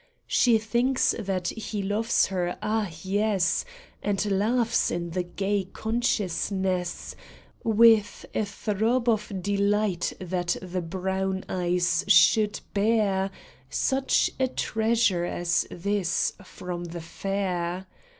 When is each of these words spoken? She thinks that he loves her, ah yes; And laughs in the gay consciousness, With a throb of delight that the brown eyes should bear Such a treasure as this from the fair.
She 0.25 0.57
thinks 0.57 1.13
that 1.19 1.49
he 1.49 1.83
loves 1.83 2.25
her, 2.25 2.57
ah 2.63 2.89
yes; 3.03 3.65
And 4.01 4.31
laughs 4.31 4.89
in 4.89 5.11
the 5.11 5.21
gay 5.21 5.65
consciousness, 5.73 7.15
With 7.63 8.25
a 8.33 8.43
throb 8.45 9.07
of 9.07 9.31
delight 9.43 10.11
that 10.19 10.57
the 10.59 10.81
brown 10.81 11.45
eyes 11.47 12.03
should 12.07 12.61
bear 12.73 13.29
Such 13.69 14.31
a 14.39 14.47
treasure 14.47 15.25
as 15.25 15.67
this 15.69 16.33
from 16.43 16.85
the 16.85 17.01
fair. 17.01 17.85